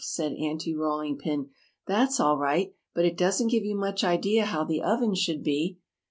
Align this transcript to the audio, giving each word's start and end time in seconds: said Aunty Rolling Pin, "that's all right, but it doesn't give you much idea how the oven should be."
said 0.03 0.33
Aunty 0.33 0.73
Rolling 0.73 1.15
Pin, 1.15 1.51
"that's 1.85 2.19
all 2.19 2.35
right, 2.35 2.73
but 2.95 3.05
it 3.05 3.15
doesn't 3.15 3.49
give 3.49 3.63
you 3.63 3.75
much 3.77 4.03
idea 4.03 4.45
how 4.45 4.63
the 4.63 4.81
oven 4.81 5.13
should 5.13 5.43
be." 5.43 5.77